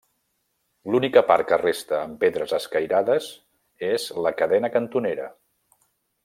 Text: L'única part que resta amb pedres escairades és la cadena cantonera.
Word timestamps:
L'única 0.93 1.21
part 1.31 1.45
que 1.51 1.59
resta 1.63 1.99
amb 2.05 2.17
pedres 2.23 2.55
escairades 2.59 3.29
és 3.91 4.09
la 4.27 4.33
cadena 4.41 4.73
cantonera. 4.79 5.29